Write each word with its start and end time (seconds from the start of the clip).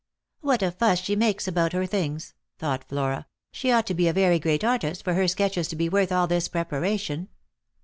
"What 0.39 0.63
a 0.63 0.71
fuss 0.71 0.97
she 0.97 1.15
makes 1.15 1.47
about 1.47 1.73
her 1.73 1.85
things," 1.85 2.33
thought 2.57 2.83
Flora;" 2.89 3.27
she 3.53 3.71
ought 3.71 3.85
to 3.85 3.93
be 3.93 4.07
a 4.07 4.13
very 4.13 4.39
great 4.39 4.63
artist 4.63 5.03
for 5.03 5.13
her 5.13 5.27
sketches 5.27 5.67
to 5.67 5.75
be 5.75 5.89
worth 5.89 6.11
all 6.11 6.25
this 6.25 6.47
preparation." 6.47 7.27